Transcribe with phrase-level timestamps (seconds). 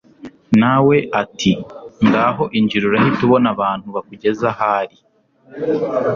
[0.59, 1.65] nawe ati naho
[2.07, 4.97] ngaho injira urahita ubona abantu bakugeza aho ari